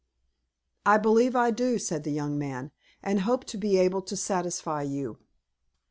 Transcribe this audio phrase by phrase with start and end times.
[0.83, 2.71] "I believe I do," said the young man,
[3.03, 5.19] "and hope to be able to satisfy you."